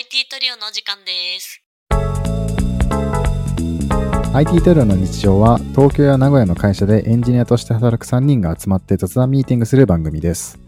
[0.00, 1.62] IT トリオのお時間です。
[4.32, 10.58] IT トリオの日常は東京や名古屋の会社でエンジニアとして働く3人が集まって雑談ミーティングする番組です。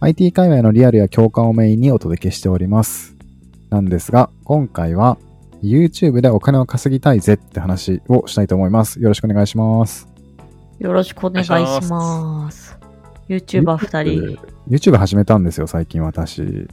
[0.00, 3.16] IT 界隈のリアルや共感をメインにお届けしております。
[3.70, 5.16] なんですが、今回は
[5.62, 9.00] YouTube でお金を稼ぎたいぜって話をしたいと思います。
[9.00, 10.06] よろしくお願いします。
[10.78, 11.50] よろしくお願いし
[11.90, 12.78] ます。
[13.30, 14.38] YouTuber 二人、
[14.68, 16.68] YouTube 始めたんですよ、最近私。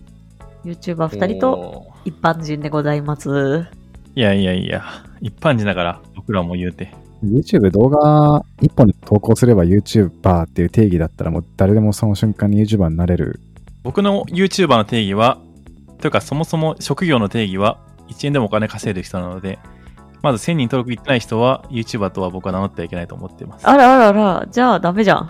[0.65, 3.67] YouTuber 二人と一般人でございます。
[4.15, 4.83] いやいやいや、
[5.21, 6.91] 一般人だから、僕らも言うて。
[7.23, 13.39] YouTube 動画1本で投稿すれば YouTuber っていう定義だったらもう誰でもその瞬間に YouTuber になれる。
[13.83, 15.37] 僕の YouTuber の定義は、
[15.99, 17.77] というかそもそも職業の定義は、
[18.09, 19.59] 1円でもお金稼いでる人なので、
[20.23, 23.67] まず1000人登録いってない人は YouTuber とは僕は名乗ってはいけないと思っています。
[23.67, 25.29] あらあらあら、じゃあダメじゃん。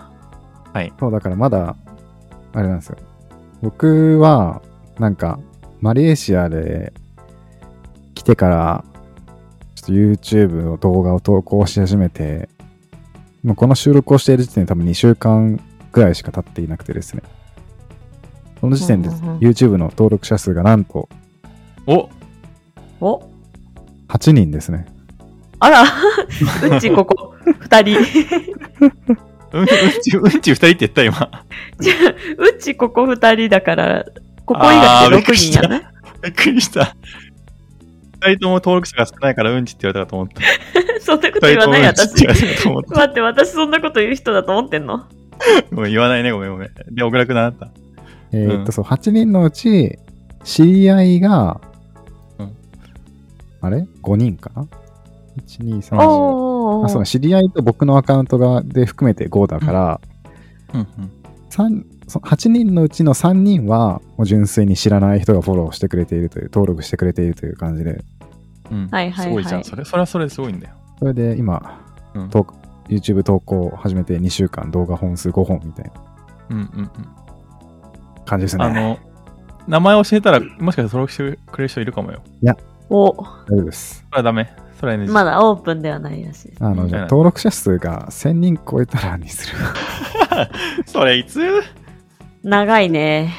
[0.72, 0.92] はい。
[0.98, 1.76] そう、だからまだ、
[2.52, 2.96] あれなんですよ。
[3.62, 4.62] 僕は、
[4.98, 5.38] なんか、
[5.80, 6.92] マレーシアで
[8.14, 8.84] 来てから、
[9.74, 12.48] ちょっと YouTube の動画を投稿し始めて、
[13.44, 15.60] もうこの収録をしている時点で多分2週間
[15.92, 17.22] ぐらいしか経っていなくてですね。
[18.60, 21.08] その時点で YouTube の登録者数がなんと
[21.86, 22.08] お
[23.00, 23.22] お
[24.08, 24.86] 8人ですね。
[25.58, 27.98] あら、うちここ、二人。
[29.52, 29.66] うん、うん
[30.02, 31.30] ち、うんち2人って言った今。
[32.38, 34.04] うちここ二人だから、
[34.46, 35.86] ここ以外で6人やね。
[36.22, 36.96] びっくりした。
[38.20, 40.40] 2人とも登録者が少ないからうんちって言われたかと思った。
[41.00, 42.26] そんなこと2言わない私。
[42.26, 45.04] 待って、私そんなこと言う人だと思ってんの？
[45.72, 46.70] ごめん、言わないね、ごめんごめん。
[46.94, 47.68] で、小倉くんなった。
[48.32, 49.98] えーっと、うんそう、8人のうち、
[50.44, 51.60] 知り合いが、
[52.38, 52.52] うん
[53.60, 54.66] あれ ?5 人かな
[55.46, 56.04] ?1、2、3、4。
[56.06, 60.00] おーあそう知り合いと僕のアカウントがで含めて5だから、
[60.74, 60.88] うんうん。
[61.50, 68.04] 三そ8人のうちの3人はもう純粋に知らない人がフォローしてくれているという登録してくれているという感じで
[68.70, 69.64] うん、はいはいはいすごいじゃん。
[69.64, 70.74] それ、それはそれですごいんだよ。
[70.98, 71.80] それで今、
[72.14, 72.46] うんと
[72.88, 75.92] YouTube 投稿を始めて2週間動画本数5本みたいな
[76.50, 76.90] うんうんうん。
[78.24, 78.98] 感じですねあの、
[79.66, 82.22] 名前教えたら、もしかして登録してくれる人いるかもよ。
[82.88, 84.52] お、大丈夫ですそれはダメ。
[84.78, 85.04] それは。
[85.06, 86.64] まだオープンではないらしいです。
[86.64, 89.56] あの、うんじゃあ登録者数が1000人超えたらにする
[90.86, 91.40] それいつ？
[92.46, 93.34] 長いね。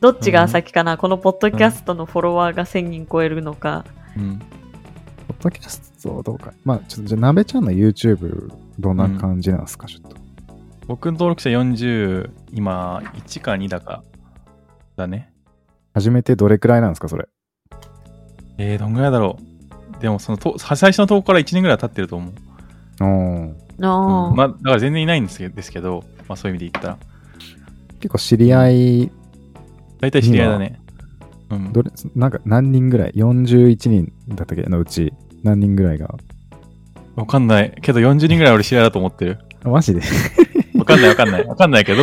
[0.00, 3.84] どっちが先かな、このポッドキャストのフォロワーが1000人超えるのか。
[4.16, 4.38] うん。
[4.38, 10.16] ポッドキャストどうかまあちょっとじゃあなべちゃんの YouTube どんな感じなんですか、ちょっと
[10.86, 14.04] 僕の登録者40、今、1か2だか。
[14.94, 15.32] だね。
[15.92, 17.26] 始めてどれくらいなんですかそれ？
[18.58, 19.38] えー、どんぐらいだろ
[19.98, 20.00] う。
[20.00, 22.32] でも、そのと、最初の投稿から1年ぐらいは経ってると思う。
[23.00, 27.13] おーあうんまあ、だから全然いないんですけですけど、まあそういう意味で言ったら。
[28.04, 29.10] 結構知り合い
[29.98, 30.78] 大体知り合いだね。
[31.48, 31.72] うん。
[31.72, 34.62] どれなんか何人ぐらい ?41 人だったっけ？
[34.64, 36.14] のうち何人ぐらいが？
[37.16, 37.74] わかんない。
[37.80, 39.38] けど40人ぐらい俺知り合いだと思ってる。
[39.64, 40.02] あマジで？
[40.76, 41.46] わかんないわかんない。
[41.46, 42.02] わかんないけど、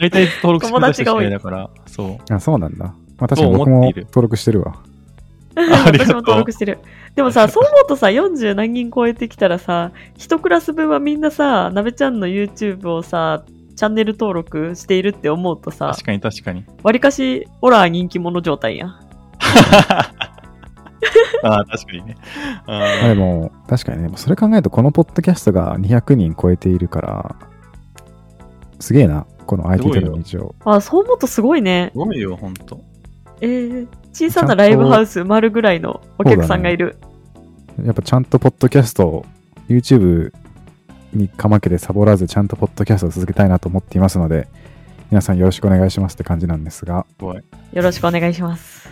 [0.00, 2.34] 大体登録してくれた人知り合いだから、そう。
[2.34, 4.82] あそうなんだ、まあ、確かに僕も登録してるわ
[5.54, 6.78] ありがとう私も登録してる。
[7.14, 13.44] でもさ、 そう思うとさ、40何人超えてきたらさ、一クラス分はみんなさ、なべちゃんの YouTube をさ、
[13.78, 16.64] チャンネル登録しているって思うとさ確、かに確かに。
[16.82, 18.88] わりかし、オラー人気者状態やん。
[21.44, 22.16] ああ、確かにね。
[22.66, 27.36] ああでも確かにねそれ考えるとこのポッドキャストが200人超えているから
[28.80, 31.98] すげえなこの IT テレビ上あ、そう思うとすごいねす。
[31.98, 32.80] ごいよ、ほんと。
[33.40, 36.96] えー、小さなライブハウス埋まるぐらいのお客さんがいる。
[37.84, 39.26] やっぱちゃんとポッドキャストを
[39.68, 40.32] YouTube
[41.12, 44.48] にかまけてサボらずちゃんとポッドキャストを続けたいなと思っていますので
[45.10, 47.36] 皆さんよろしくお願いしますって感じなんですがすごい。
[47.36, 48.88] よろしくお願いします。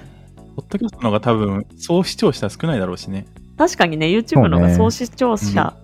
[0.57, 3.27] ポッドキャストの方が多分、総視聴者少ないだろうしね。
[3.59, 5.77] 確かにね、YouTube の方が総視聴者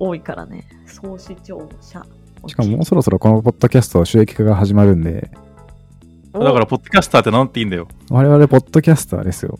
[0.00, 0.64] 多いからね。
[0.86, 2.04] 総視聴者。
[2.48, 5.30] しかももうそろそろこのポッドキャスト収益化が始まるんで
[6.32, 7.86] おだから、ポッドキャスターって名乗っていいんだよ。
[8.10, 9.58] 我々ポッドキャスターですよ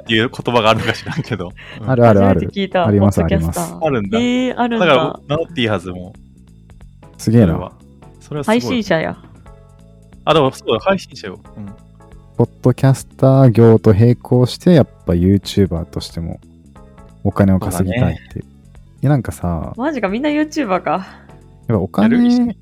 [0.00, 1.50] っていう言葉があるのか知らんけど。
[1.80, 2.86] うんあるあるあるて聞いた。
[2.86, 7.22] ありますポッドキャスタありーあるんだえー、あるんだからだ。、名乗っていいはずもう。
[7.22, 7.72] すげえな
[8.20, 8.44] それは。
[8.44, 9.16] 配信者や。
[10.24, 11.40] あ、でもそうだ、配信者よ。
[11.56, 11.66] うん。
[12.36, 16.40] ポッドキャスター業と並行してやっぱ YouTuber としても
[17.22, 18.42] お金を稼ぎたいってい
[19.02, 20.90] やなんかさ、マジか、みんな YouTuber か。
[21.68, 22.56] やっぱお金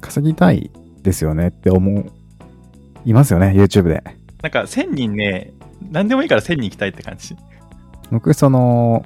[0.00, 0.70] 稼ぎたい
[1.02, 2.06] ですよねって思う、
[3.04, 4.04] いますよね、YouTube で。
[4.42, 5.52] なんか、1000人ね、
[5.90, 7.36] 何でもいいから1000人行きたいって感じ。
[8.10, 9.04] 僕、その、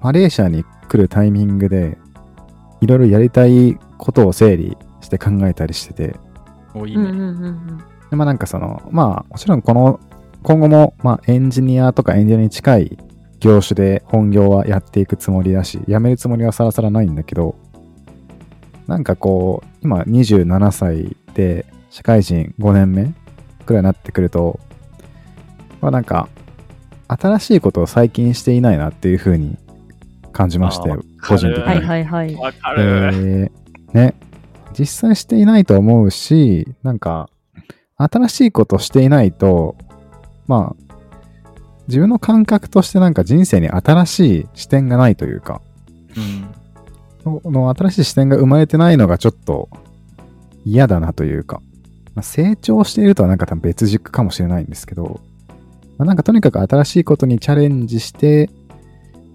[0.00, 1.98] マレーシアに来るタイミングで、
[2.80, 6.16] いろいろやりたいことを整理して考えたりしてて、
[6.74, 7.04] もういいね。
[7.04, 7.78] うんうんうんうん。
[8.10, 10.00] でまあなんかその、まあもちろんこの、
[10.42, 12.98] 今後も、まあエンジニアとかエンジニアに近い
[13.40, 17.56] 業種で本業はやっていくつもりだし、辞めるつもりはさらさらないんだけど、
[18.86, 23.14] なんかこう、今27歳で社会人5年目
[23.64, 24.60] くらいになってくると、
[25.86, 26.28] まあなんか、
[27.06, 29.56] 新しいことを最近していないなっていうふうに
[30.32, 30.90] 感じまして
[31.22, 31.62] 個人的に。
[31.62, 32.34] はいはいはい。
[32.34, 33.12] わかえる。
[33.12, 33.50] ー
[33.92, 34.14] ね、
[34.76, 37.30] 実際していないと思うし、なんか、
[37.98, 39.76] 新しいことしていないと、
[40.48, 40.94] まあ、
[41.86, 45.62] 自分の感覚としてなんか人生に新しい視点がないというか、
[46.16, 47.40] うん。
[47.44, 49.68] その新しい視点が生まれてないのがちょっと
[50.64, 51.62] 嫌だなというか、
[52.16, 55.20] まあ、成長しているとはなんか多分別軸かもしれないんですけど、
[55.98, 58.52] まあ、なんかとにかく新しいことにチャレンジして、ちょ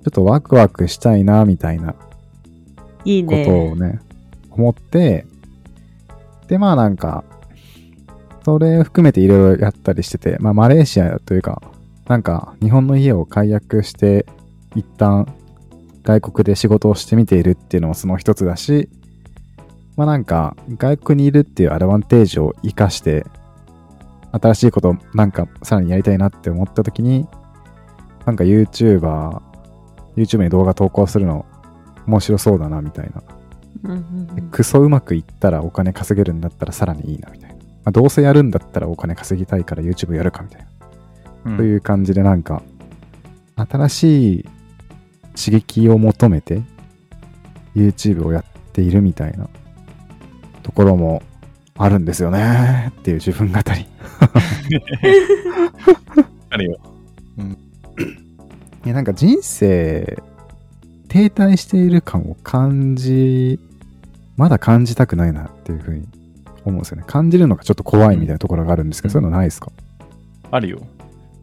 [0.09, 1.95] っとワクワクしたいなみたいな
[3.05, 3.93] いいことをね。
[3.93, 3.99] ね、
[4.49, 5.25] 思って、
[6.47, 7.23] で、まあなんか、
[8.43, 11.61] それを含めていろいろやったりしてて、まあマレーシアというか、
[12.07, 14.25] なんか日本の家を解約して、
[14.75, 15.27] 一旦
[16.03, 18.89] 外国で仕事をしてみているっていうのもその一つだし、
[19.95, 23.25] まあなんか外国にいるっていうアドバンテージを活かして、
[24.31, 27.27] 新しいことをなんかさらにやりたいなって思った時に、
[28.25, 29.41] なんか YouTuber、
[30.15, 31.45] YouTube に動画投稿するの
[32.07, 33.23] 面白そうだなみたいな。
[33.83, 33.97] うんうん
[34.37, 37.55] うんクソうまくいったらお金稼げるんだったらさらにいいなみたいな。
[37.55, 40.67] まあ、どうせやるんだったらお金稼ぎたいから YouTube やるかみたいな。
[41.45, 42.61] うんという感じでなんか、
[43.55, 44.45] 新しい
[45.35, 46.61] 刺激を求めて
[47.75, 48.43] YouTube をやっ
[48.73, 49.49] ているみたいな
[50.63, 51.23] ところも
[51.77, 53.63] あるんですよねっていう自分語り。
[56.49, 56.79] あるよ。
[58.85, 60.17] いやなんか人生
[61.07, 63.59] 停滞している感を感じ、
[64.37, 66.07] まだ感じたくないなっていうふうに
[66.65, 67.03] 思うんですよね。
[67.05, 69.71] 感じるのがちょっと怖いみたいなところがあるんですけど、うんそういうのないですか？
[70.51, 70.79] あるよ。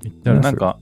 [0.03, 0.79] 言ったらなんか、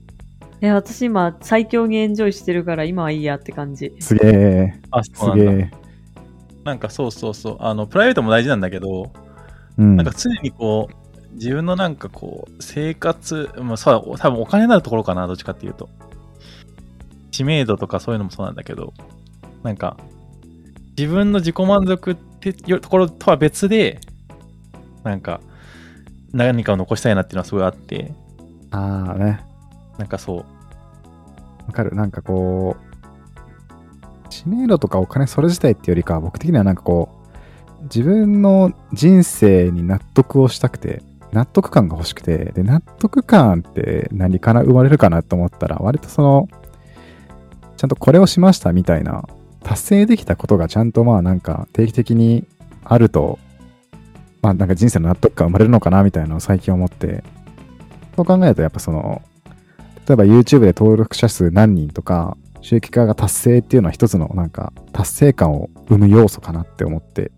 [0.61, 3.93] え、私今最強にエンジョイしてるから今はいいやって感じ。
[3.99, 5.11] すげえ、あ、す。
[5.35, 5.71] げえ。
[6.63, 7.57] なんかそうそうそう。
[7.59, 9.11] あの、プライベートも大事なんだけど、
[9.77, 9.95] うん。
[9.95, 15.89] なんか常にこう、自分のなんかこう、生活、まあ、そう多分お金になるところかな、どっちかっていうと。
[17.31, 18.93] 知名度とかそういうのもそうなんだけど、
[19.63, 19.97] なんか、
[20.97, 23.99] 自分の自己満足っていうところとは別で、
[25.03, 25.41] なんか、
[26.33, 28.13] 何かを残したいなっていうのはすごいあって、
[28.71, 29.39] ああね。
[29.97, 30.37] なんかそう、
[31.67, 31.95] わかる。
[31.95, 37.16] なんかこう、知名度とかお金それ自体っていうよりかは、僕的にはなんかこう、
[37.83, 46.47] 自分の人生に納得をしたくて、納得感が欲しくて、で、納得感って何から生まれるかなと思ったら、割とその、
[47.75, 49.27] ちゃんとこれをしましたみたいな、
[49.63, 52.45] 達成できたことがちゃんとまあなんか定期的に
[52.83, 53.37] あると、
[54.41, 57.23] まあなんか人生の納得感生まれるのかなみたいなのを最近思って、
[58.15, 59.21] そう考えるとやっぱその、
[60.07, 67.31] 例えば YouTube で登録者数何人とか、収益化が達成っていうのは一つのなんか達成感を生む要素かなって思って、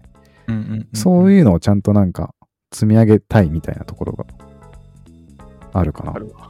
[0.49, 2.33] うんうんうん、そういうのをちゃんとなんか
[2.71, 4.25] 積み上げたいみたいなところが
[5.73, 6.19] あるかなあ。
[6.19, 6.49] るわ。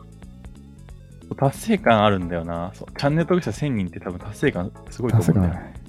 [1.37, 2.71] 達成感あるんだよな。
[2.73, 5.61] そうチャンネル登録者1000人って多分達成感すごいと達成思うんだよ。
[5.61, 5.79] 感ある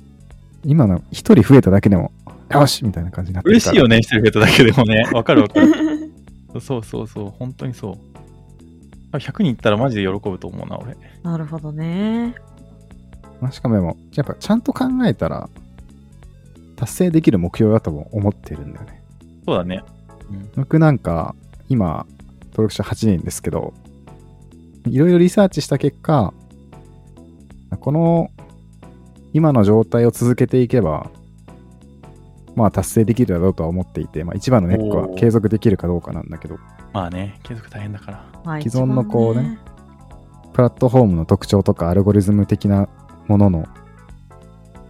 [0.65, 2.12] 今の一人増えただけでも、
[2.51, 5.09] よしみたいな感じになってる嬉しいよね、一人増えただけでもね。
[5.15, 5.69] わかるわかる。
[6.61, 7.95] そうそうそう、本当にそう。
[9.13, 10.96] あ100人いったらマジで喜ぶと思うな、俺。
[11.23, 12.34] なるほどね。
[13.41, 15.49] まあしかもでも、やっぱちゃんと考えたら、
[16.81, 19.03] 達成できる目標だとも思ってるんだよね。
[19.44, 19.84] そうだね。
[20.56, 21.34] 僕なんか、
[21.69, 22.06] 今、
[22.53, 23.75] 登録者8人ですけど、
[24.87, 26.32] いろいろリサーチした結果、
[27.81, 28.31] この、
[29.34, 31.10] 今の状態を続けていけば、
[32.56, 36.56] まあ達成できるだろうとは思っていて、まあ一番のネックは継続できるかどうかなんだけど、
[36.94, 38.25] まあね、継続大変だから。
[38.43, 42.89] まあ既存のこうね一番プラットフォームの特徴とかアルゴリズム的な
[43.29, 43.69] ものの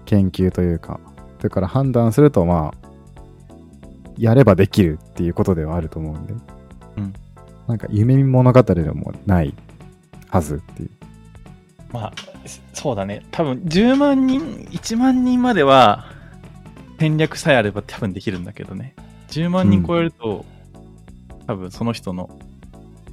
[0.06, 1.00] 研究というか、
[1.40, 2.88] それから判断するとまあ、
[4.18, 6.34] やればできるっていうことではあると思うんで、
[6.98, 7.12] うん
[7.66, 9.54] なんか夢見物語でもない
[10.28, 10.90] はずっていう。
[11.92, 12.12] まあ、
[12.72, 13.24] そうだね。
[13.30, 16.06] 多分10万人、1万人までは
[16.98, 18.94] 戦略さえあれば多分できるんだけどね。
[19.28, 20.44] 10万人超えると、
[21.46, 22.28] 多分その人の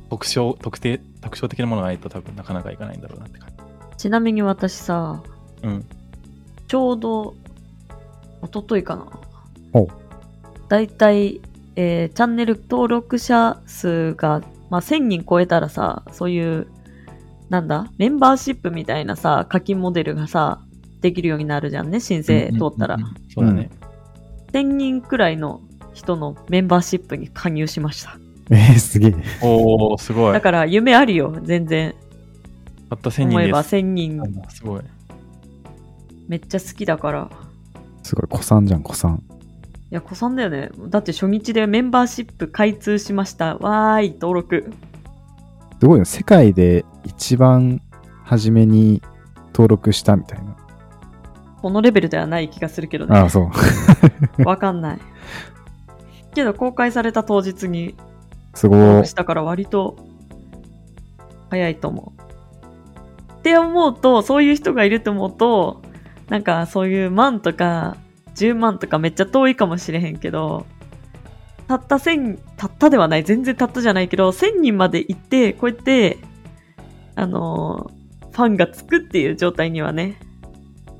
[0.09, 3.97] 特徴、特定、特徴的なものがないと多分なかなかいかないんだろうなって感じ。
[3.97, 5.21] ちなみに私さ、
[5.61, 5.85] うん。
[6.67, 7.35] ちょうど、
[8.43, 9.07] 一昨日かな。
[10.69, 11.41] だいたい、
[11.75, 16.67] えーチャンネル登録者数が、まあ、1000人超えたらさ、そういう、
[17.49, 20.61] なんだ、メンバーシップみたいなさ、課金モデルがさ、
[21.01, 22.95] できるようになるじゃんね、申請通ったら。
[22.95, 23.69] うんうんうんそうだね。
[24.53, 25.61] 1000人くらいの
[25.93, 28.17] 人のメンバーシップに加入しました。
[28.49, 29.13] えー、すげえ。
[29.41, 30.33] おー、すごい。
[30.33, 31.95] だから夢あるよ、全然。
[32.89, 33.75] たった1000思えば人です。
[33.75, 34.81] 1000人すごい。
[36.27, 37.29] めっちゃ好きだから。
[38.07, 39.23] すごい、子さんじゃん、子さん。
[39.91, 40.69] いや、子さんだよね。
[40.89, 43.57] だって初日でメンバーシップ開通しました。
[43.57, 44.71] わーい、登録。
[45.79, 46.05] すごいよ。
[46.05, 47.81] 世界で一番
[48.23, 49.01] 初めに
[49.47, 50.55] 登録したみたいな。
[51.61, 53.29] このレベルではない気がするけどねああ、。
[53.29, 53.51] そ
[54.39, 54.43] う。
[54.47, 54.99] わかんない。
[56.33, 57.95] けど公開された当日に
[58.53, 59.05] すごい。
[59.05, 59.97] したから割と
[61.49, 62.21] 早いと思う。
[63.33, 65.81] って思うと、そういう人がいると思うと、
[66.29, 67.97] なんかそういう万とか
[68.35, 70.65] 10万とかめっちゃ遠いかもしれへんけど、
[71.67, 76.17] たった1000、たったではない、全然たったじゃないけど、1000人まで行って、こうやって、
[77.15, 77.97] あのー
[78.37, 80.19] ファンがつくっていう状態にはね、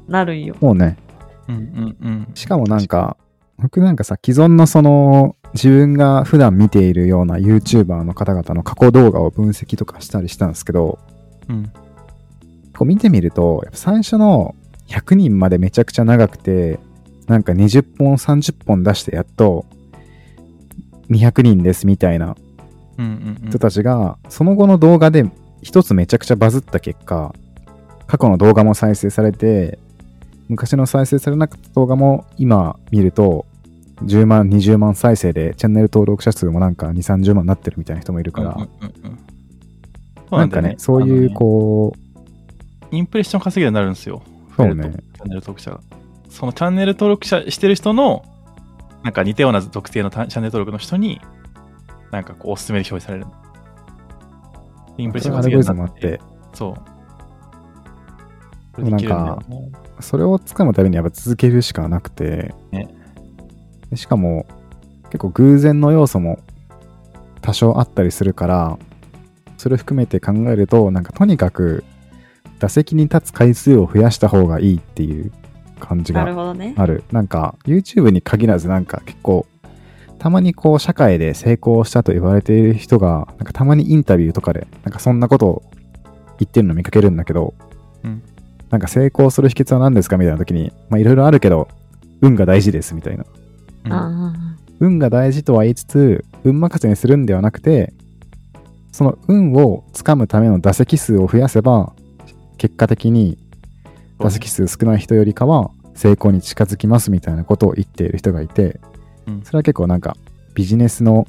[0.07, 0.55] なるんよ。
[0.59, 0.97] もうね、
[1.47, 2.31] うんうんうん。
[2.33, 3.15] しかもなんか、
[3.59, 10.97] 僕なんかさ、既存のその、自分が普段見ているような YouTuber の方々の過去動画を分析とかしたりしたんですけど、
[11.47, 11.71] うん。
[12.75, 14.55] こう見てみると、やっぱ最初の
[14.87, 16.79] 100人までめちゃくちゃ長くて、
[17.27, 19.65] なんか20本、30本出してやっと、
[21.09, 22.35] 200人ですみたいな
[23.47, 25.29] 人たちが、その後の動画で
[25.61, 27.33] 一つめちゃくちゃバズった結果、
[28.07, 29.79] 過去の動画も再生されて、
[30.47, 33.45] 昔の再生されなかった動画も今見ると、
[34.03, 38.67] 10万、20万再生でチャンネル登録者数もなんか2、30万になってるみたいな人もいるから、
[40.31, 41.93] なんかね、そういうこ
[42.91, 44.21] インプレッション稼げるようになるんですよ。
[44.57, 45.79] そうねチャンネル登録者が。
[46.29, 48.25] そのチャンネル登録者してる人の、
[49.03, 51.21] なんか似たような属性のタチャンネル登録の人に、
[52.11, 53.25] なんかこう、おすすめで表示される。
[54.97, 56.21] インプレッションアルゴリズ稼げるって、
[56.53, 56.97] そう。
[58.77, 59.39] でもなんか
[59.99, 62.87] それをつかむためにやっぱ続けるしかなくて、ね
[63.89, 64.45] でしかも
[65.05, 66.39] 結構偶然の要素も
[67.41, 68.77] 多少あったりするから、
[69.57, 71.83] それ含めて考えると、なんかとにかく
[72.59, 75.31] 打席に立つ回数を増やした方がいいっていう
[75.79, 76.73] 感じなるがほどね。
[76.77, 77.03] ある。
[77.11, 79.45] なんか YouTube に限らずなんか結構
[80.19, 85.63] たまにこう社会で成功したと言われている人が、なんかたまにインタビューとかでなんかそんなことを
[86.39, 87.53] 言ってるの見かけるんだけど、
[88.03, 88.23] うん
[88.69, 91.69] なんか成功する秘訣は何ですかみたいな時に、まあいろいろあるけど、
[92.19, 93.25] 運が大事ですみたいな。
[93.85, 94.33] うんあ
[94.79, 97.93] 運が大事とは言いつつ、運任せにするんではなくて、
[98.91, 101.93] その運をつかむための打席数を増やせば、
[102.57, 103.37] 結果的に
[104.19, 108.79] 打席数少ない人よりかは成功に近づきますみたいなことを言っている人がいて、
[109.25, 110.15] うんそれは結構なんか
[110.53, 111.27] ビジネスの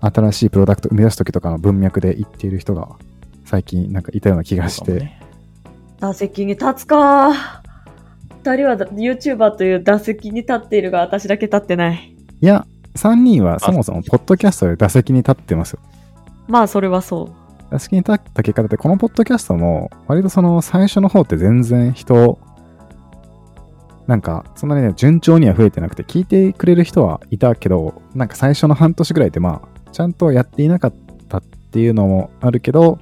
[0.00, 2.88] 新しいプロダクトを生み出す時とかの文脈で言っている人が
[3.44, 5.12] 最近なんかいたような気がして、
[6.00, 7.62] 打席に立つか
[8.42, 12.16] 二人はだ YouTuber という打席に立っているが私だけ立ってない。
[12.40, 15.80] いや、3人はそもそもポッドキャストで打席に立ってますよ。
[16.48, 17.45] まあそれはそう。
[17.76, 22.38] 打席に立った結果だってこのポッドキャストも割とその最初の方って全然人
[24.06, 30.94] なんかそんなにね順調には増えてなくて聞いてくれる人はいたけどなんか最初の半年ぐらいってまあちゃんとやっていなかっ
[31.28, 32.98] たっていうのもあるけど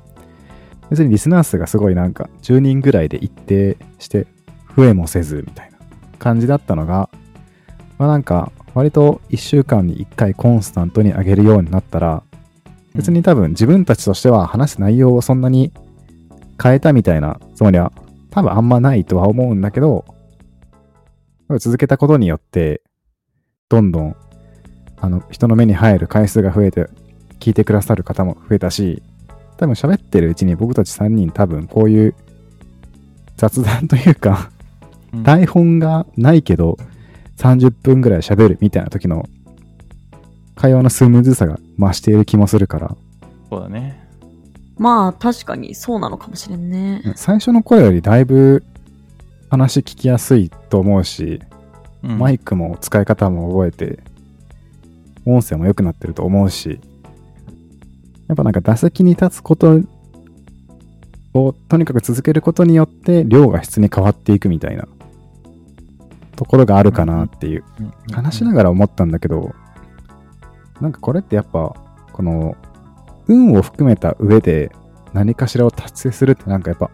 [0.91, 4.27] 別にリスナー数がすごいなんか10人ぐらいで一定して
[4.77, 5.79] 増えもせずみたいな
[6.19, 7.09] 感じだったのが
[7.99, 12.25] まあなんか割と1週間に1回コンスタントに上げるようになったら
[12.95, 15.73] 別に多分自分たちとしては話す内容をそんなに
[16.63, 17.93] 変えたみたいなつもりは
[18.31, 20.05] 多分あんまないとは思うんだけど
[21.59, 22.83] 続けたことによって
[23.69, 24.17] どんどん
[24.97, 26.87] あの人の目に入る回数が増えて
[27.41, 29.03] 聞いてくださる方も増えたし
[29.57, 32.15] 多分喋ってるうちに僕たち3人多分こういう
[33.37, 34.51] 雑談というか
[35.13, 35.23] うん。
[35.23, 36.77] 台本がないけど
[37.39, 39.29] 30分ぐらい喋るみたいな時の
[40.55, 42.97] 会話のスムーズさが増している気もするから
[43.51, 44.03] そうだね。
[44.77, 47.03] まあ確かにそうなのかもしれんね。
[47.15, 48.65] 最初の声よりだいぶ
[49.51, 51.41] 話聞きやすいと思うし、
[52.03, 54.03] うんマイクも使い方も覚えて、
[55.25, 56.81] 音声も良くなってると思うし、
[58.29, 59.81] やっぱなんか打席に立つこと
[61.33, 64.87] をとにかく続けることによって量が質に変わっていくみたいな
[66.37, 69.55] ところがあるかなっていううん話しながら思ったんだけど、
[70.81, 71.75] なんかこれってやっぱ、
[72.13, 72.57] この、
[73.27, 74.71] 運を含めた上で
[75.13, 76.91] 何かしらを達成するってなんかやっぱ、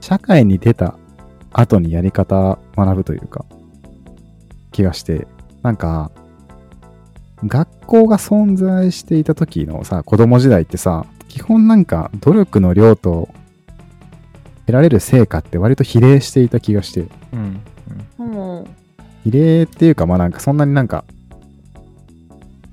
[0.00, 0.96] 社会に出た
[1.52, 3.44] 後にやり方学ぶというか、
[4.72, 5.26] 気がして、
[5.62, 6.10] なんか、
[7.44, 13.28] 学校が存在していた時のさ、子供時代ってさ、基本なんか努力の量と
[14.66, 17.60] 得られる成果って割と比例していた気がして、うん
[18.18, 18.30] うん。
[18.32, 18.66] も
[19.24, 21.04] 比例っていうかまあなんかそんなになんか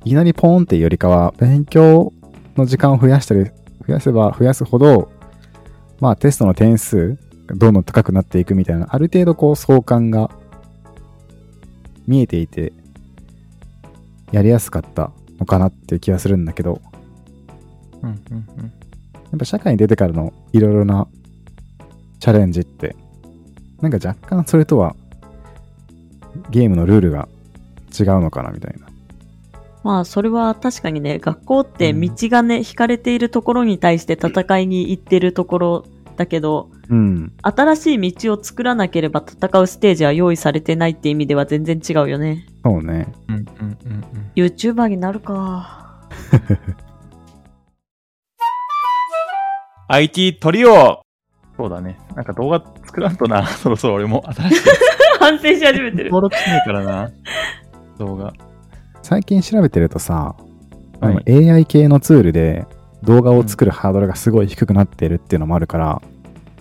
[0.06, 2.14] いきなりポーンっていうよりかは、勉強
[2.56, 3.46] の時間を増やしたり、
[3.88, 5.12] 増やせば増やすほど、
[6.00, 10.30] まあテストの点数どんどん高くなっていくみたいな、ある程度こう相関が
[12.08, 12.72] 見えていて、
[14.32, 16.82] やりやすかったのかなっていう気がするんだけど、
[18.04, 18.46] うんうん。
[18.62, 21.08] やっぱ社会に出てからのいろいろな
[22.20, 22.96] チャレンジって、
[23.82, 24.96] なんか若干それとは
[26.52, 27.28] ゲームのルールが
[27.98, 28.88] 違うのかなみたいな。
[29.86, 37.32] まあ、それは確かにね、学校って道がね、引かれているところに対して戦いに行ってるところだけど、うん。
[37.44, 42.48] 新しい道を作らなければ戦うステージは用意されてないって意味では全然違うよね。
[42.64, 43.14] そうね。
[43.28, 44.04] うんうんうんうん。
[44.36, 46.02] YouTuber になるか。
[49.88, 51.04] IT トリオ
[51.58, 52.00] そうだね。
[52.16, 53.46] なんか動画作らんとな。
[53.62, 54.58] そろそろ俺も新しい。
[55.22, 56.06] 反省し始めてる。
[56.06, 57.12] 登録しないからな。
[58.00, 58.34] 動画。
[59.06, 60.36] 最近調べてるとさ、
[61.00, 62.66] あのは AI 系のツールで
[63.04, 66.02] 動画を作るハードルがすごい低くなってるっていうのもあるから、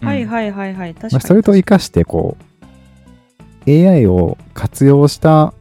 [0.02, 0.04] い。
[0.04, 0.94] はいはいはいはい。
[0.94, 1.20] 確かまあ、に。
[1.26, 2.36] それと活かしてこ
[3.66, 5.54] う AI を活用した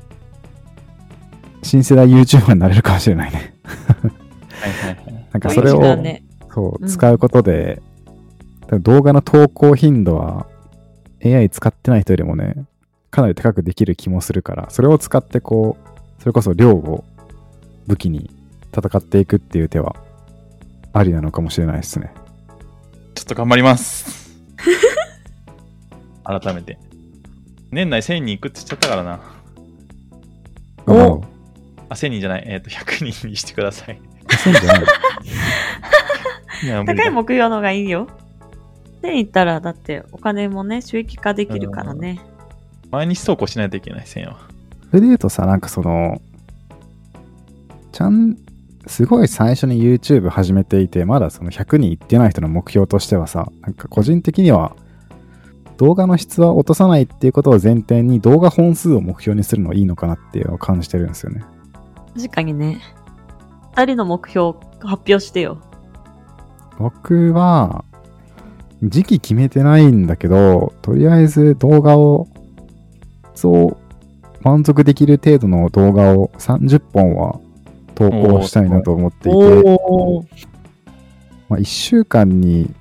[1.61, 3.55] 新世代 YouTuber になれるかもしれないね。
[3.63, 5.27] はいはいはい。
[5.31, 5.81] なんかそれを。
[5.81, 5.93] そ
[6.77, 7.81] ううん使うことで、
[8.67, 10.47] 多分動画の投稿頻度は
[11.23, 12.65] AI 使ってない人よりもね、
[13.09, 15.92] かなり高くできる気もするから、それを使ってこう、
[16.24, 17.03] それこそ量を
[17.86, 18.32] 武器に
[18.74, 19.98] 戦っていくっていう手は
[20.94, 22.13] ありなのかもしれないですね。
[23.13, 24.39] ちょっと頑張ります。
[26.24, 26.77] 改めて。
[27.72, 29.20] 年内1000人行くって言っちゃったからな。
[30.88, 31.25] お
[31.89, 32.44] あ、1000人じゃない。
[32.48, 34.00] えっ、と、100人にしてください。
[34.42, 34.82] そうじゃない
[36.84, 38.08] い高い目標の方がいいよ。
[39.01, 42.22] で、言ったら、だってお金もね、収益化できるからね。
[42.92, 44.52] 毎日投稿しないといけない、1000は。
[44.93, 46.21] それで言うとさ、なんかその、
[47.91, 48.38] ちゃん、
[48.85, 54.75] すごい最初に YouTube 始めていて、まだその100人いってない人の目標としてはさ、なんか個人的には、
[55.77, 61.44] 動画の質は落とさないっていうことを前提に動画本数を目標にするのはいいのかなっていうのを感じてるんですよね。
[62.15, 62.79] 確かにね。
[63.75, 65.57] 二人の目標発表してよ。
[66.77, 67.83] 僕は、
[68.83, 72.27] 時期決めてないんだけど、とりあえず動画を、
[73.33, 73.82] そう、
[74.44, 77.40] 満足できる程度の動画を30本は
[77.96, 79.40] 投稿したいなと思っていて。
[81.50, 82.74] まあ、1週間に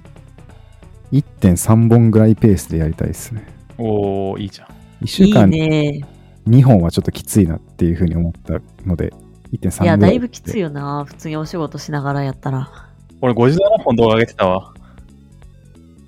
[1.12, 3.46] 1.3本ぐらいペースでやりたいですね。
[3.79, 4.68] おー、いいじゃん。
[5.05, 6.05] 1週間にね。
[6.48, 9.12] 2本はちょっときついなっていうふうに思ったので、
[9.53, 10.68] 1.3いや、だいぶきついよ。
[10.68, 11.05] よな。
[11.05, 12.70] 普通にお仕事しながらやったら。
[13.20, 14.72] 俺57本動画上げてたわ。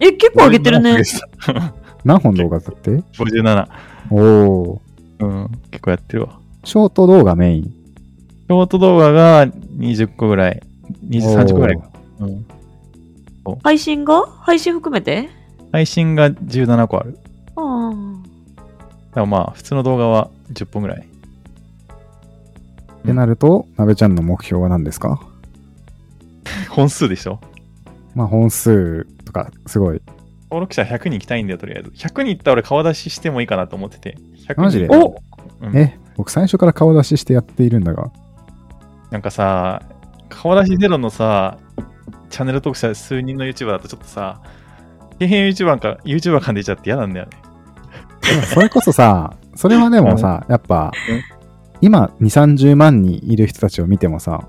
[0.01, 1.73] え、結構上げてる57ね
[2.05, 3.69] 何本動画だって？57。
[4.11, 4.83] おお。
[5.20, 6.38] うん、結構やってるわ。
[6.64, 7.64] ショート動画メイン。
[7.64, 10.62] ショート動画が20個ぐらい。
[11.09, 11.90] 20、30個ぐらいか。
[12.20, 12.46] うん。
[13.62, 14.27] 配信が？
[14.27, 15.29] 配信含めて？
[15.72, 17.18] 配信が17個ある。
[17.57, 17.90] ああ。
[17.90, 17.96] だ
[19.14, 20.98] からまあ、普通の動画は10本ぐらい。
[20.98, 25.20] ってなると、なべちゃんの目標は何ですか？
[26.70, 27.38] 本数でしょ？
[28.14, 30.00] まあ本数とか、すごい。
[30.55, 31.90] 登録者100人行きたいんだよ、とりあえず。
[31.90, 34.17] 100人行ったら俺顔出ししてもいいかなと思ってて。
[34.47, 34.88] 100人マジで？
[34.88, 35.17] お
[35.61, 38.12] うんえ、僕最初から顔出ししてやっているんだが。
[39.11, 39.83] なんかさ、
[40.29, 41.59] 顔出しゼロのさ、
[42.31, 44.40] チャンネル登録者数人の YouTuber だとちょっとさ、
[45.14, 47.33] 底辺 YouTuber か、YouTuber 感出ちゃって嫌なんだよね。
[48.47, 51.23] それこそさ、それはでもさ、やっぱうん、
[51.81, 54.47] 今2、30万人いる人たちを見てもさ、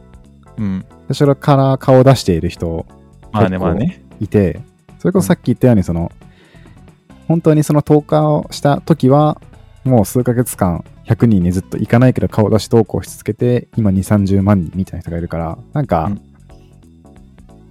[0.58, 0.86] うん。
[1.12, 2.86] 最初から顔出している人
[3.32, 4.04] まあね、結構まあね。
[4.20, 4.62] いて、
[5.00, 6.12] それこそさっき言ったように、その、
[7.28, 9.42] 本当にその投下をした時は、
[9.84, 16.22] もう数ヶ月間100人にずっと行かないけど顔出し投稿し続けて、今2、30万人みたいな人がいるから、なんか、うん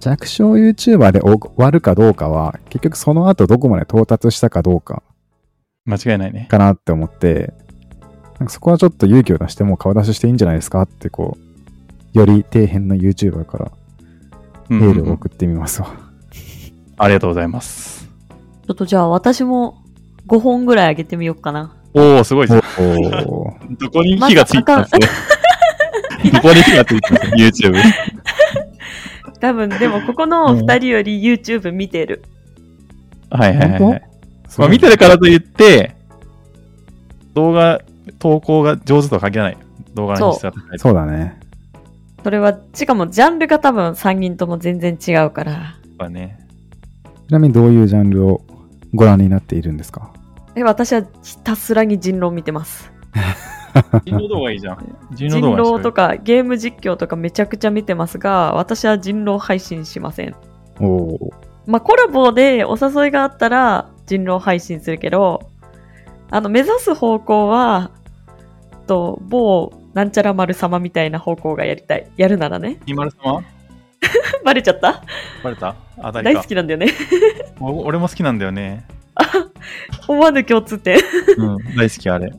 [0.05, 5.01] 弱小 YouTuber で終わるかどうかは、結局その後どこまで到達したかどうか
[5.85, 6.47] 間違いないね。
[6.47, 7.53] かなって思って、
[8.39, 11.39] なんかそこはちょっと勇気を出してもう顔出ししていいんじゃないですかってこ
[12.13, 13.71] う、より底辺な YouTuber から
[14.69, 16.04] うんうんうんエールを送ってみますわ。
[16.97, 18.05] ありがとうございます。
[18.67, 19.77] ちょっとじゃあ私も
[20.27, 21.75] 5本ぐらい上げてみようかな。
[21.93, 22.59] おー、すごいじゃん。
[22.59, 24.99] おーどこに火がついたんですか？
[26.33, 27.81] どこに火がついたんですか ?YouTube。
[29.39, 32.23] 多分、でもここの2人より YouTube 見てる。
[33.29, 34.01] はいはいはい、
[34.57, 35.95] まあ、見てるからといって、
[37.33, 37.81] 動画、
[38.19, 39.57] 投稿が上手とは限らない。
[39.93, 40.79] 動画の質が高い。
[40.79, 41.39] そうだね。
[42.23, 45.75] それは、しかもジャンルが多分3人とも全然違うから。
[45.97, 46.39] だね。
[47.27, 48.41] ちなみにどういうジャンルを
[48.93, 50.11] ご覧になっているんですか？
[50.55, 52.91] え、私はひたすらに人狼見てます。
[54.05, 54.77] 人狼動画 いいじゃん。
[55.15, 60.35] 人人狼動画にしよう狼とかゲーム実況とかめちゃくちゃ見てますが、私は人狼配信しません。
[60.79, 61.33] おお。
[61.65, 65.41] まあ、コラボでお誘いがあったら人狼配信するけど、
[66.29, 67.89] あの、目指す方向は、
[68.87, 72.07] と、某なんちゃら丸様みたいな方向がやりたい。
[72.17, 72.77] やるならね。
[72.85, 73.41] 二丸様？
[74.45, 75.03] バレちゃった？
[75.43, 75.75] バレた？
[75.97, 76.47] あ、誰か大好。
[76.47, 76.87] きなんだよね。
[77.59, 78.85] お俺も好きなんだよね。
[80.07, 80.99] 思わぬ共通点。
[81.37, 82.31] うん、大好きあれ。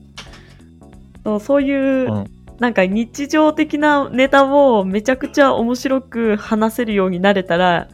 [1.24, 1.74] そ うそうい
[2.06, 2.24] う、うん
[2.58, 7.86] なんか日常的なネタをめちゃくちゃ面白く話せるようになれたら、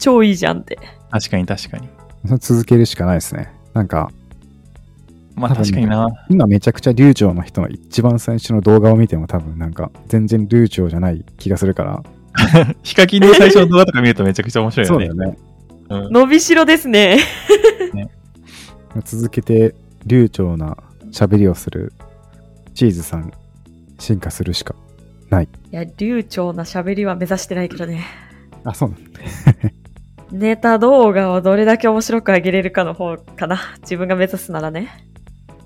[0.00, 0.76] 超いいじゃんって。
[1.12, 1.88] 確かに確かに。
[2.40, 3.52] 続けるしかないですね。
[3.74, 4.10] なんか、
[5.36, 6.08] まあ確かにな。
[6.28, 12.02] 今めちゃくちゃ流暢の人の一番最初の動画を見ても多分なんか全然流暢じゃない気がするから。
[12.82, 15.26] ヒカキンの最初の動画とか見るとめちゃくちゃ面白いよね。
[15.26, 15.38] ね。
[15.90, 17.18] うん伸びしろですね。
[19.04, 19.74] 続けて
[20.06, 20.76] 流暢な
[21.10, 21.92] 喋りをする
[22.74, 23.32] チーズさん
[23.98, 24.74] 進化するしか。
[25.70, 28.06] いや、流暢な喋りは目指してないけどね。
[28.64, 29.20] あ、そうなんだ。
[30.32, 33.58] ネタ動画をどれだけ面白く上げれるかの方かな。
[33.82, 34.88] 自分が目指すならね。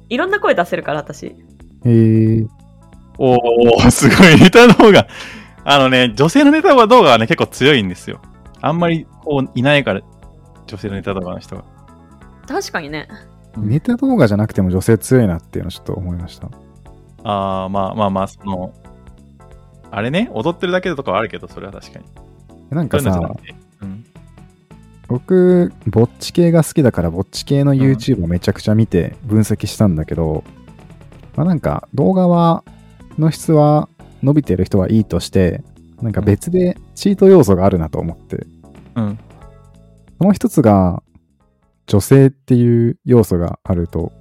[0.08, 1.26] いろんな声出せるから、私。
[1.26, 1.32] へ
[1.85, 2.46] え。
[3.18, 4.40] おー、すごい。
[4.40, 5.06] ネタ動画。
[5.64, 8.20] あのね、女性のネタ動画はね、結構強いんですよ。
[8.61, 10.01] あんまりこういないから、
[10.66, 11.64] 女性のネタ動画の人が。
[12.46, 13.09] 確かにね。
[13.57, 16.48] ネタ動画じゃなくても女性強いなっていうのをちょっと思いました。
[17.25, 18.72] あー、まあまあまあ、その、
[19.90, 22.05] あれね、踊ってるだけとかはあるけど、それは確かに。
[22.70, 23.37] なんかさそ
[23.83, 24.05] うん。
[25.07, 30.42] 僕、ぼっち系が好きだから、ぼっち系の YouTube をめちゃくちゃ見て分析したんだけど、
[31.37, 32.64] まあなんか動画は、
[33.18, 33.90] の質は
[34.22, 35.62] 伸びてる人はいいとして、
[36.00, 38.46] なんか別でチート要素があるなと思って、
[38.96, 39.18] うん。
[40.18, 41.02] その一つが、
[41.87, 44.12] 女性っていう要素があると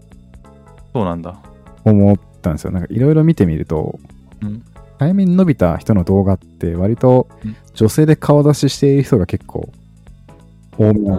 [0.93, 1.39] そうなんだ。
[1.85, 2.71] 思ったんですよ。
[2.71, 3.99] なんかいろいろ見てみると、
[4.41, 4.63] うん
[4.99, 9.71] 早めに伸びた人の動画って割とうん女性で顔出ししている人が結構
[10.77, 11.15] 多めうな。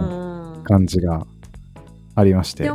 [0.59, 0.63] ん。
[0.63, 1.25] 感じが
[2.15, 2.65] ありまして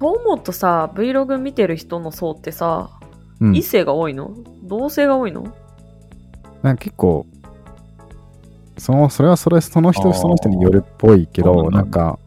[0.00, 2.97] と思うとさ、Vlog 見てる人の層ってさ、
[3.40, 3.56] うん。
[3.56, 4.32] 異性が多いの？
[4.64, 5.44] 同性が多いの？
[6.62, 7.26] なんか結構、
[8.76, 12.18] その、それはそれ、その人その人によるっぽいけど、なんか、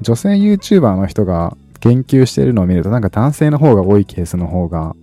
[0.00, 4.94] 女性 YouTuber の人が研究してるのを見ると、なんか男性の方が多いケースの方が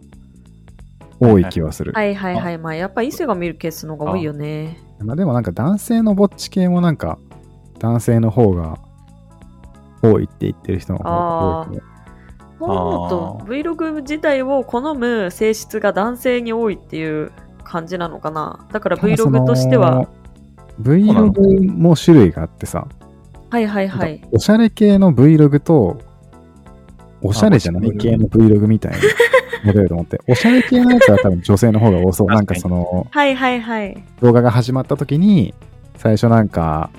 [1.19, 1.91] 多い気はする。
[1.93, 2.57] はいはいはい。
[2.57, 4.79] まあ、やっぱ異性が見るケースの方が多いよね。
[4.99, 7.17] まあでもなんか男性のぼっち系もなんか、
[7.79, 8.79] 男性の方が
[10.01, 11.79] 多いって言ってる人の方が多い
[12.65, 12.77] けど。
[12.77, 17.31] そう思うとあ、Vlog 自体を好む性質が男性に多いっていう
[17.63, 18.65] 感じなのかな？
[18.71, 20.07] だから Vlog としては、。
[20.81, 22.87] Vlog も種類があってさ、
[23.49, 24.21] はいはいはい。
[24.31, 25.99] おしゃれ系の Vlog と、
[27.21, 28.97] おしゃれじゃない系の Vlog みたいな
[29.63, 32.27] モデルと思って、おしゃれ系のやつは多分女性の方が多そう。
[32.27, 34.03] なんかそのはいはいはい。
[34.21, 35.53] 動画が始まった時に、
[35.95, 36.89] 最初なんか、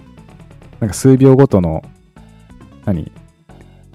[0.81, 1.83] なんか数秒ごとの、
[2.87, 3.13] 何？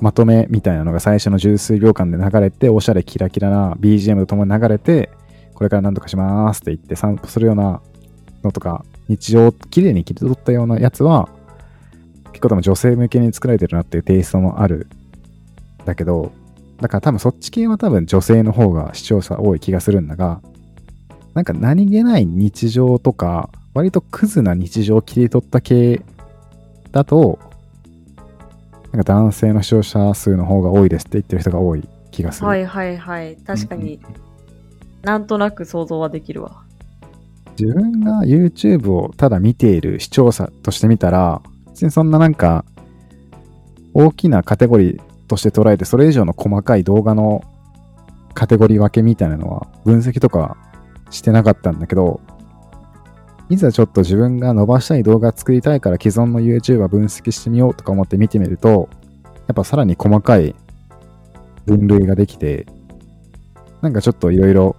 [0.02, 5.12] まとめみたいなのが最初の十数秒間で流れて、おしゃれキラキラな BGM とともに流れて、
[5.54, 7.82] これから何とかしますって言って散歩するような
[8.44, 11.30] のとか、日常を綺麗に切り取ったようなやつは、
[12.32, 14.88] 結構多分女性向けに作られてるなっていうテイストもある。
[15.86, 16.32] だけど、
[16.80, 20.42] だから多分そっち系は多分女性の方が視聴者多い気がするんだが、
[21.36, 26.02] なんか何気ない日常とか、割とクズな日常を切り取った系
[26.92, 27.38] だと、
[28.92, 32.48] なんか男性の視聴者数の方が多いですって言ってる人が多い気がする。
[32.48, 33.38] はいはいはい。
[33.38, 34.00] 確かに、
[35.02, 36.64] なんとなく想像はできるわ。
[37.60, 42.66] 自分が YouTube をただ見ている視聴者として見たら、別にそんななんか、
[43.94, 47.44] 大きなカテゴリーとして捉えて、それ以上の細かい動画の
[48.34, 50.58] カテゴリー分けみたいなのは分析とか
[51.10, 52.20] してなかったんだけど、
[53.52, 58.88] いざちょっと自分が伸ばしたい動画作りたいから既存の YouTuber 分析してみようとか思って見てみると、
[59.48, 60.56] やっぱさらに細かい
[61.66, 62.66] 分類ができて、
[63.82, 64.78] なんかちょっといろいろ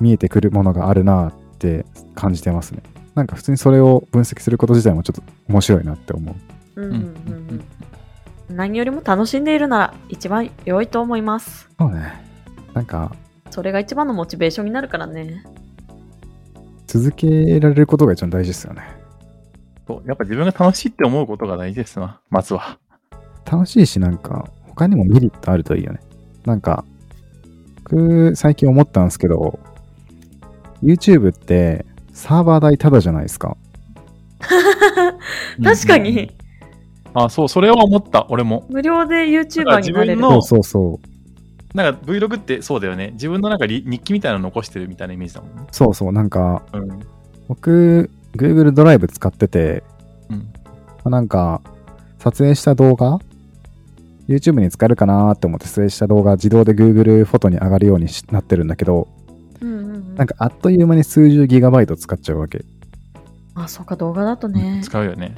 [0.00, 2.84] 見えてくるものがあるなって感じてますね。
[3.16, 6.36] なんか普通にそれを分析すること自体もちょっと面白いなって思
[6.76, 6.80] う。
[6.80, 7.00] うんうん
[8.48, 8.56] うん。
[8.56, 11.68] 何よりも楽しんでいるなら一番良いと思います。
[11.80, 12.12] そうね。
[12.74, 13.12] なんか
[13.50, 15.42] それが一番のモチベーションになるからね。
[16.92, 18.82] 続けられることが一番大事ですよね。
[19.86, 22.78] そうやっぱ自分が楽しいって思うことが大事ですな、まずは。
[23.50, 26.00] 楽しいしなんか他にもメリットあるといいよね。
[26.44, 26.84] なんか
[27.84, 29.58] 僕最近思ったんですけど
[30.82, 33.56] YouTube ってサーバー代タダじゃないですか。
[35.64, 36.36] 確かに、
[37.14, 38.66] あ、そう、それは思った、俺も。
[38.68, 41.11] 無料で YouTuber らになれる自分のそうそうそう。
[41.74, 43.10] なんか Vlog ってそうだよね。
[43.12, 45.62] 自分のなんかり日記みたいなの残してるみたいなイメージだもんね。
[45.70, 47.00] そうそう、なんか、うん。
[47.48, 49.82] 僕、Google ドライブ使ってて、
[50.30, 50.38] うん。
[50.38, 50.44] ま
[51.04, 51.62] あなんか、
[52.18, 53.18] 撮影した動画
[54.28, 59.08] YouTube に使えるかなーって思って撮影した動画自動で Google フォトに上がるようにしなってるんだけど、
[59.60, 62.66] うんうんうんなんかあっという間に数十ギガバイト使っちゃうわけ。
[63.54, 64.80] あ、そうか、動画だとね。
[64.84, 65.34] 使うよね。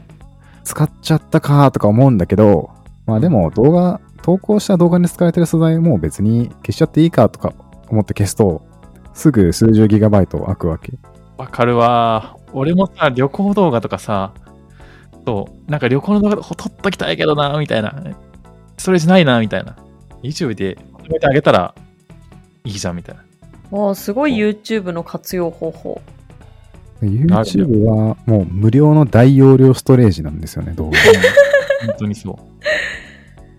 [0.64, 2.70] 使っちゃったかーとか思うんだけど、
[3.06, 7.52] まあでも動画、投稿した動画に使われてる素材もう別に消しちゃっていいかとか
[7.88, 8.66] 思って消すと、
[9.12, 10.94] すぐ数十ギガバイト開くわけ。
[11.36, 12.34] わかるわ。
[12.54, 14.32] 俺もさ、旅行動画とかさ、
[15.26, 18.02] そう、なんか旅行の動画撮っときたいけどな、みたいな。
[18.78, 19.76] ストレージないな、みたいな。
[20.22, 21.74] YouTube でまとめてあげたら
[22.64, 23.16] いいじゃん、みたい
[23.70, 23.78] な。
[23.78, 26.00] わあ、すごい YouTube の活用方法。
[27.02, 30.88] YouTube はもう無料の大容量ストレージなんですよね、動画。
[30.88, 30.94] うん
[31.86, 32.53] 本当にそう。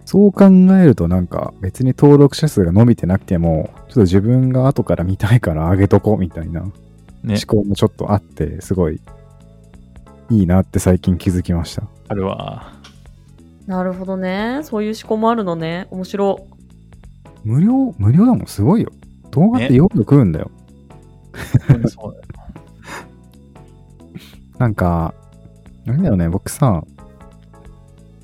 [0.06, 6.72] そう考えるとなんか別に登録者数が伸びてなくても、ちょっと自分が後から見たいから上げとこうみたいな思
[7.24, 7.40] ね。
[7.46, 9.02] 考もちょっとあって、すごい
[10.30, 11.84] いいなって最近気づきました。
[12.08, 12.74] あるわ。
[13.66, 14.60] なるほどね。
[14.64, 15.88] そういう思考もあるのね。
[15.90, 16.46] 面白。
[17.44, 18.92] 無料、無料だもんすごいよ。
[19.32, 20.52] 動画ってねよく食うんだよ。
[21.88, 22.26] そうだよ。
[24.58, 25.14] なんか、
[25.86, 26.84] なんだよね、僕さ、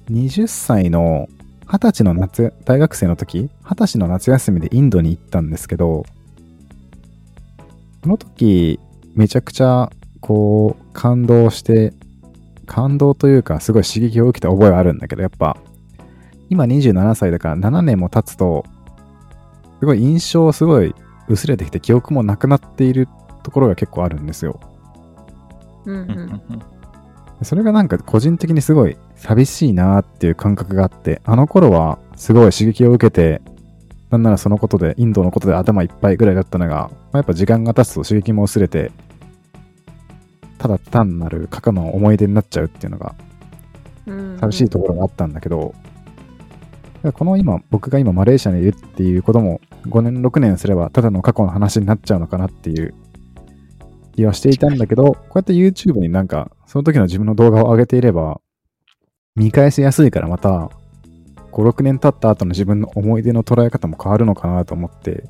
[0.09, 1.27] 20歳の、
[1.71, 6.03] 20歳の夏、大学生の時、20歳の夏休みでインドに行ったんですけど、
[8.03, 8.77] その時、
[9.15, 11.93] めちゃくちゃ、こう、感動して、
[12.65, 15.55] 感動というか、すごい刺激を受けた覚えはあるんだけど、やっぱ、
[16.49, 18.65] 今27歳だから7年も経つと、
[19.79, 20.93] すごい印象すごい
[21.29, 23.07] 薄れてきて記憶もなくなっている
[23.43, 24.59] ところが結構あるんですよ。
[27.43, 33.41] それがなんか個人的にすごい寂しいなっていう感覚があって、あの頃はすごい刺激を受けて、
[34.09, 38.91] なんならそのことで、インドのことで頭いっぱいぐらいだったのが、まあ、やっぱ時間が経つと刺激も薄れて、
[40.57, 43.15] ただ単なる過去の思い出になっちゃうっていうのが
[44.05, 44.37] うん。
[44.39, 45.73] 寂しいところがあったんだけど、
[47.13, 52.93] この今、僕が今マレーシアにいるっていうことも5年、6年すればただの過去の話になっちゃうのかなっていう
[54.15, 58.39] 気はしていたんだけど、こうやって YouTube になんかその時の自分の動画を上げていれば、
[59.35, 60.69] 見返しやすいからまた
[61.51, 65.27] 5、6年経った後の自分の思い出の捉え方も変わるのかなと思って、ち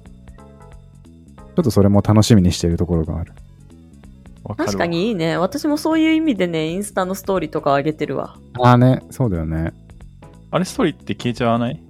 [1.58, 3.34] ょっとそれも楽しみにしているところがある。
[4.44, 4.86] わか確か。
[4.86, 5.36] にいいね。
[5.38, 8.38] 私もそういう意味でね、インスタのストーリーとか上げてるわ。
[8.60, 9.74] ああね、そうだよね。
[10.52, 11.82] あれ、ストーリーって消えちゃわない？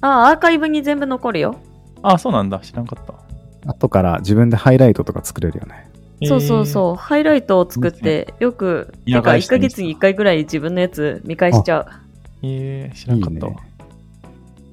[0.00, 1.54] あ、アーカイブに全部残るよ。
[2.02, 2.58] あ、そうなんだ。
[2.58, 3.70] 知らんかった。
[3.70, 5.92] 後から自分でハイライトとか作れるよね。
[6.24, 6.94] そうそうそう。
[6.94, 11.86] ハイライトを作って、よく、てか1見返してみてヶ月に1回ぐらい自分のやつ見返しちゃう。
[12.42, 12.86] えー。
[12.86, 13.52] えー、知らんかったわ。
[13.52, 13.66] いいね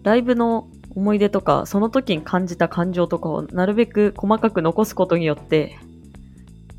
[0.03, 5.77] ライブの思い出とか、その時に感じた感情とかをなるべく細かく残すことによって、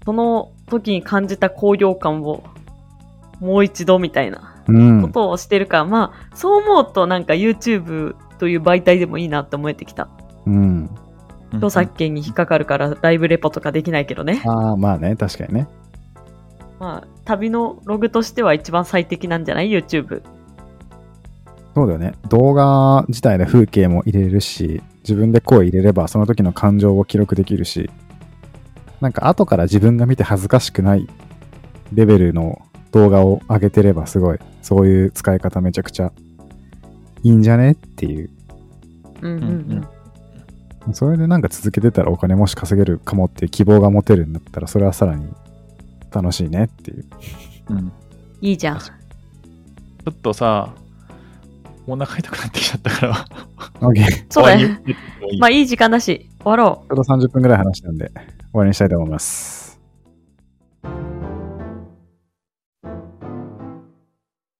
[0.04, 2.44] その時に感じた高揚感を
[3.40, 5.08] もう一度みたいなうんこ。
[5.08, 10.08] とをしてるから、まあ、そう思うとなんか YouTube という媒体でもいいなって思えてきた。
[10.46, 10.90] うん。
[11.56, 14.42] 著作権に引っかかるからライブレポとかできないけどね。
[14.44, 15.68] ああ、まあね、確かにね。
[16.80, 20.22] まあ、旅のログとしては一番最適なんじゃない ?YouTube。
[21.74, 22.14] そうだよね。
[22.28, 27.90] 動画自体で風景も入れるし、自分で声入れればその時の感情を記録できるし、
[29.00, 31.08] なんか後から自分が見て恥ずかしくない
[31.92, 32.62] レベルの
[32.92, 36.12] 動画を上げてればすごい、そういう使い方めちゃくちゃ
[37.22, 37.72] いいんじゃね？
[37.72, 38.30] っていう。
[39.22, 39.88] うんうんううんん。
[40.92, 45.32] それでなんか続けてたらお金もし稼げるかもっていう希望が持てるんだったら、それはさらに
[46.12, 47.04] 楽しいねっていう。
[47.70, 47.92] うん。
[48.40, 48.78] いいじゃん。
[48.78, 50.74] ちょっとさ、
[51.86, 53.26] お腹痛くなってきちゃったから。
[53.80, 54.26] OK。
[54.28, 54.80] そうだね。
[55.38, 58.16] まあいい時間だし、終わろちょうど30分ぐらい話したんで、終
[58.52, 59.80] わりにしたいと思います。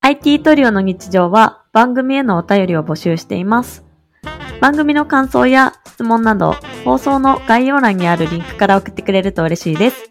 [0.00, 3.84] IT トリオの日常は番組へのお便りを募集しています。
[4.64, 10.09] 番組の感想や質問など、放送の概要欄にあるリンクから送ってくれると嬉しいです。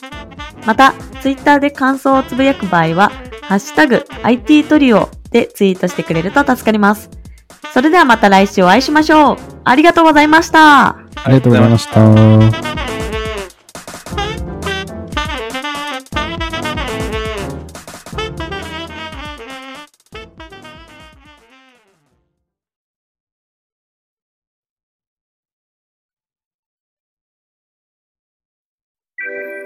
[0.68, 3.12] また、ツイッターで感想をつぶやく場合は、
[3.42, 7.10] ハッシュタグ IT トリオでツイートしてくれると助かります。
[7.74, 9.38] それではまた来週お会いしましょう。
[9.64, 10.90] ありがとうございました。
[10.90, 10.98] あ
[11.30, 12.83] りがとうございました。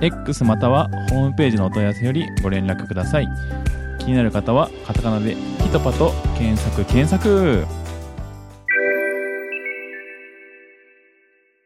[0.00, 3.28] X またはホームページのお問い合わせよりご連絡ください。
[3.98, 7.66] 気になる方はカタカナでピトパと検索検索